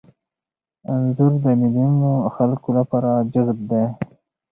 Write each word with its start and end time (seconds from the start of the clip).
انځور 0.91 1.33
د 1.43 1.45
میلیونونو 1.59 2.11
خلکو 2.35 2.69
لپاره 2.77 3.09
جذاب 3.33 3.59
دی. 3.69 3.83